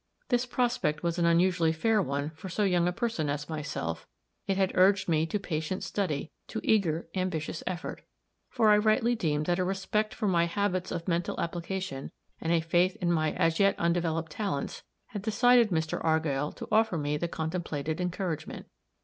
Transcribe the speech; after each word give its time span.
This 0.29 0.47
prospect 0.47 1.03
was 1.03 1.19
an 1.19 1.27
unusually 1.27 1.71
fair 1.71 2.01
one 2.01 2.31
for 2.31 2.49
so 2.49 2.63
young 2.63 2.87
a 2.87 2.91
person 2.91 3.29
as 3.29 3.47
myself; 3.47 4.07
it 4.47 4.57
had 4.57 4.71
urged 4.73 5.07
me 5.07 5.27
to 5.27 5.37
patient 5.39 5.83
study, 5.83 6.31
to 6.47 6.59
eager, 6.63 7.07
ambitious 7.13 7.61
effort. 7.67 8.01
For 8.49 8.71
I 8.71 8.79
rightly 8.79 9.13
deemed 9.13 9.45
that 9.45 9.59
a 9.59 9.63
respect 9.63 10.15
for 10.15 10.27
my 10.27 10.45
habits 10.47 10.91
of 10.91 11.07
mental 11.07 11.39
application 11.39 12.09
and 12.39 12.51
a 12.51 12.61
faith 12.61 12.95
in 12.95 13.11
my 13.11 13.33
as 13.33 13.59
yet 13.59 13.75
undeveloped 13.77 14.31
talents, 14.31 14.81
had 15.09 15.21
decided 15.21 15.69
Mr. 15.69 16.03
Argyll 16.03 16.51
to 16.53 16.67
offer 16.71 16.97
me 16.97 17.15
the 17.15 17.27
contemplated 17.27 18.01
encouragement. 18.01 18.65